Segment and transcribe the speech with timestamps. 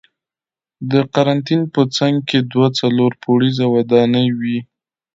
[0.91, 4.57] د قرنتین په څنګ کې دوه څلور پوړیزه ودانۍ وې.